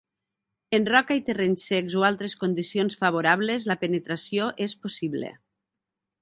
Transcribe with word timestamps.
En 0.77 0.85
roca 0.93 1.17
i 1.19 1.21
terrenys 1.27 1.65
secs 1.71 1.95
o 1.99 2.05
altres 2.09 2.35
condicions 2.45 2.97
favorables, 3.03 3.69
la 3.73 3.77
penetració 3.85 4.49
és 4.67 4.75
possible. 4.87 5.31